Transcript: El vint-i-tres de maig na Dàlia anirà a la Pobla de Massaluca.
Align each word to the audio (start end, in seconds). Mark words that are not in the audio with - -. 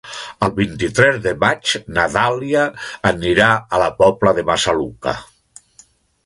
El 0.45 0.51
vint-i-tres 0.59 1.19
de 1.25 1.33
maig 1.43 1.73
na 1.97 2.05
Dàlia 2.15 2.63
anirà 3.11 3.51
a 3.79 3.83
la 3.83 3.91
Pobla 4.01 4.35
de 4.41 4.47
Massaluca. 4.49 5.15